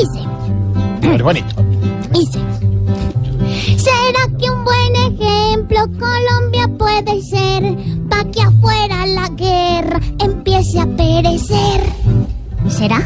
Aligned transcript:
Hice. 0.00 0.20
A 1.06 1.10
ver, 1.10 1.20
Juanito. 1.20 1.62
Hice. 2.14 2.38
¿Será 3.76 4.38
que 4.38 4.50
un 4.50 4.64
buen 4.64 4.96
ejemplo 4.96 5.80
Colombia 5.98 6.68
puede 6.78 7.20
ser? 7.20 7.76
Pa' 8.08 8.24
que 8.30 8.40
afuera 8.40 9.06
la 9.06 9.28
guerra 9.28 10.00
empiece 10.18 10.80
a 10.80 10.86
perecer. 10.86 11.82
¿Será? 12.68 13.02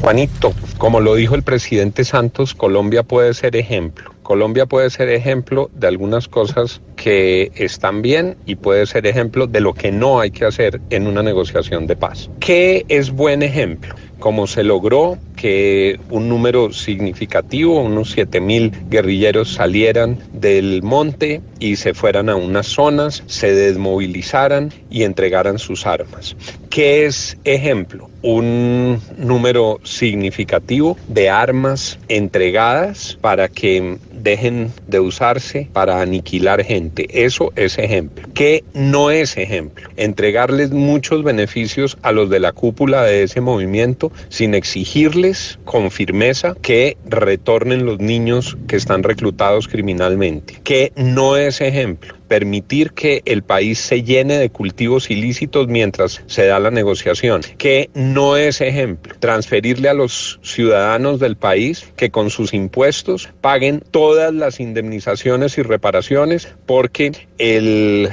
Juanito, 0.00 0.54
como 0.78 1.00
lo 1.00 1.14
dijo 1.14 1.34
el 1.34 1.42
presidente 1.42 2.04
Santos, 2.04 2.54
Colombia 2.54 3.02
puede 3.02 3.34
ser 3.34 3.54
ejemplo. 3.54 4.14
Colombia 4.22 4.64
puede 4.64 4.88
ser 4.88 5.10
ejemplo 5.10 5.70
de 5.74 5.88
algunas 5.88 6.28
cosas 6.28 6.80
que 6.96 7.52
están 7.56 8.00
bien 8.00 8.36
y 8.46 8.54
puede 8.54 8.86
ser 8.86 9.06
ejemplo 9.06 9.46
de 9.46 9.60
lo 9.60 9.74
que 9.74 9.92
no 9.92 10.20
hay 10.20 10.30
que 10.30 10.46
hacer 10.46 10.80
en 10.88 11.06
una 11.06 11.22
negociación 11.22 11.86
de 11.86 11.96
paz. 11.96 12.30
¿Qué 12.38 12.86
es 12.88 13.10
buen 13.10 13.42
ejemplo? 13.42 13.94
Como 14.18 14.46
se 14.46 14.62
logró 14.62 15.18
que 15.40 15.98
un 16.10 16.28
número 16.28 16.70
significativo, 16.70 17.80
unos 17.80 18.14
7.000 18.14 18.90
guerrilleros 18.90 19.54
salieran 19.54 20.18
del 20.34 20.82
monte 20.82 21.40
y 21.58 21.76
se 21.76 21.94
fueran 21.94 22.28
a 22.28 22.36
unas 22.36 22.66
zonas, 22.66 23.22
se 23.26 23.54
desmovilizaran 23.54 24.70
y 24.90 25.04
entregaran 25.04 25.58
sus 25.58 25.86
armas. 25.86 26.36
¿Qué 26.68 27.06
es 27.06 27.38
ejemplo? 27.44 28.10
Un 28.22 29.00
número 29.16 29.80
significativo 29.82 30.98
de 31.08 31.30
armas 31.30 31.98
entregadas 32.08 33.16
para 33.22 33.48
que 33.48 33.96
dejen 34.22 34.72
de 34.86 35.00
usarse 35.00 35.68
para 35.72 36.00
aniquilar 36.00 36.64
gente. 36.64 37.06
Eso 37.24 37.52
es 37.56 37.78
ejemplo. 37.78 38.28
¿Qué 38.34 38.64
no 38.74 39.10
es 39.10 39.36
ejemplo? 39.36 39.88
Entregarles 39.96 40.70
muchos 40.70 41.22
beneficios 41.22 41.98
a 42.02 42.12
los 42.12 42.30
de 42.30 42.40
la 42.40 42.52
cúpula 42.52 43.02
de 43.02 43.22
ese 43.22 43.40
movimiento 43.40 44.12
sin 44.28 44.54
exigirles 44.54 45.58
con 45.64 45.90
firmeza 45.90 46.54
que 46.60 46.96
retornen 47.04 47.86
los 47.86 47.98
niños 47.98 48.56
que 48.66 48.76
están 48.76 49.02
reclutados 49.02 49.68
criminalmente. 49.68 50.60
¿Qué 50.64 50.92
no 50.96 51.36
es 51.36 51.60
ejemplo? 51.60 52.19
Permitir 52.30 52.92
que 52.92 53.22
el 53.24 53.42
país 53.42 53.80
se 53.80 54.04
llene 54.04 54.38
de 54.38 54.50
cultivos 54.50 55.10
ilícitos 55.10 55.66
mientras 55.66 56.22
se 56.26 56.46
da 56.46 56.60
la 56.60 56.70
negociación, 56.70 57.40
que 57.58 57.90
no 57.94 58.36
es 58.36 58.60
ejemplo. 58.60 59.16
Transferirle 59.18 59.88
a 59.88 59.94
los 59.94 60.38
ciudadanos 60.40 61.18
del 61.18 61.36
país 61.36 61.92
que 61.96 62.10
con 62.10 62.30
sus 62.30 62.54
impuestos 62.54 63.28
paguen 63.40 63.82
todas 63.90 64.32
las 64.32 64.60
indemnizaciones 64.60 65.58
y 65.58 65.62
reparaciones 65.62 66.46
porque 66.66 67.10
el 67.38 68.08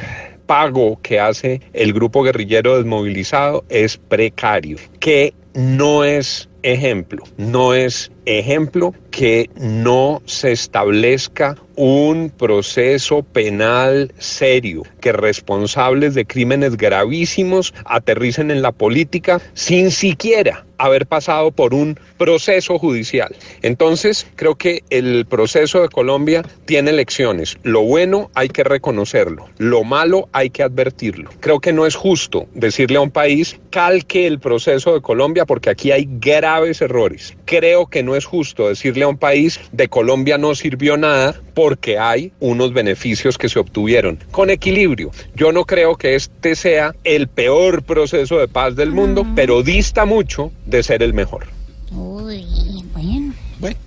pago 0.48 1.00
que 1.04 1.20
hace 1.20 1.62
el 1.74 1.94
grupo 1.94 2.24
guerrillero 2.24 2.78
desmovilizado 2.78 3.66
es 3.70 3.98
precario, 3.98 4.78
que 5.00 5.36
no 5.54 6.04
es 6.04 6.50
ejemplo, 6.64 7.24
no 7.38 7.74
es 7.74 8.12
ejemplo 8.26 8.94
que 9.12 9.50
no 9.60 10.22
se 10.26 10.52
establezca 10.52 11.56
un 11.76 12.30
proceso 12.30 13.24
penal 13.24 14.14
serio, 14.18 14.84
que 15.00 15.12
responsables 15.12 16.14
de 16.14 16.26
crímenes 16.26 16.78
gravísimos 16.78 17.74
aterricen 17.86 18.52
en 18.52 18.62
la 18.62 18.72
política 18.72 19.40
sin 19.54 19.92
siquiera 19.92 20.67
haber 20.78 21.08
pasado 21.08 21.52
por 21.52 21.74
un 21.74 22.00
proceso 22.18 22.78
judicial. 22.80 23.36
Entonces, 23.62 24.28
creo 24.36 24.56
que 24.56 24.84
el 24.90 25.26
proceso 25.26 25.82
de 25.82 25.90
Colombia 25.90 26.44
tiene 26.66 26.92
lecciones. 26.92 27.58
Lo 27.64 27.82
bueno 27.82 28.30
hay 28.34 28.50
que 28.50 28.64
reconocerlo, 28.64 29.48
lo 29.58 29.84
malo 29.84 30.30
hay 30.32 30.50
que 30.50 30.64
advertirlo. 30.64 31.30
Creo 31.40 31.60
que 31.60 31.74
no 31.74 31.86
es 31.86 31.96
justo 31.96 32.48
decirle 32.54 32.98
a 32.98 33.02
un 33.02 33.12
país 33.12 33.60
calque 33.70 34.28
el 34.28 34.40
proceso 34.40 34.94
de 34.94 35.02
Colombia 35.02 35.46
porque 35.46 35.70
aquí 35.70 35.92
hay 35.92 36.08
graves 36.10 36.82
errores. 36.82 37.36
Creo 37.46 37.88
que 37.88 38.04
no 38.04 38.16
es 38.16 38.26
justo 38.26 38.68
decirle 38.68 39.04
a 39.04 39.08
un 39.08 39.18
país 39.18 39.60
de 39.72 39.88
Colombia 39.88 40.38
no 40.38 40.56
sirvió 40.56 40.98
nada 40.98 41.40
porque 41.54 41.98
hay 41.98 42.32
unos 42.40 42.74
beneficios 42.74 43.38
que 43.38 43.50
se 43.50 43.60
obtuvieron 43.60 44.20
con 44.32 44.50
equilibrio. 44.50 45.12
Yo 45.36 45.52
no 45.52 45.66
creo 45.66 45.96
que 45.96 46.16
este 46.16 46.56
sea 46.56 46.94
el 47.04 47.28
peor 47.28 47.84
proceso 47.84 48.38
de 48.38 48.48
paz 48.48 48.76
del 48.76 48.92
mundo, 48.92 49.26
pero 49.36 49.64
dista 49.64 50.06
mucho 50.06 50.52
de 50.68 50.84
ser 50.84 51.02
el 51.02 51.14
mejor. 51.14 51.48
Uy, 51.92 52.46
bueno. 52.94 53.34
Bueno. 53.60 53.78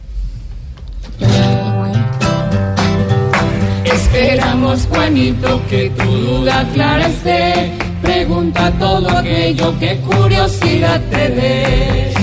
Esperamos, 3.85 4.87
Juanito, 4.87 5.61
que 5.69 5.91
tu 5.91 6.05
duda 6.05 6.69
clara 6.73 7.07
esté. 7.07 7.73
Pregunta 8.03 8.73
todo 8.79 9.09
aquello 9.11 9.79
que 9.79 9.97
curiosidad 10.01 11.01
te 11.11 11.29
dé. 11.29 12.15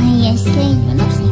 Ay, 0.00 0.28
es 0.34 0.42
que 0.42 0.50
yo 0.50 0.94
no 0.94 1.10
sé. 1.10 1.24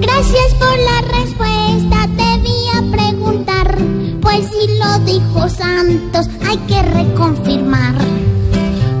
Gracias 0.00 0.54
por 0.54 0.78
la 0.78 1.00
respuesta, 1.18 2.06
debía 2.16 2.96
preguntar. 2.96 3.78
Pues 4.20 4.46
si 4.46 4.78
lo 4.78 4.98
dijo 5.00 5.48
Santos, 5.48 6.28
hay 6.46 6.56
que 6.68 6.82
reconfirmar. 6.82 8.07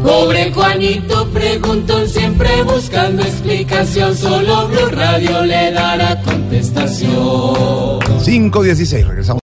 Pobre 0.08 0.50
Juanito 0.54 1.28
preguntó 1.34 2.06
siempre 2.06 2.62
buscando 2.62 3.22
explicación. 3.22 4.16
Solo 4.16 4.66
Blue 4.68 4.88
Radio 4.90 5.44
le 5.44 5.70
dará 5.70 6.22
contestación. 6.22 7.10
5.16, 7.12 9.06
regresamos. 9.06 9.36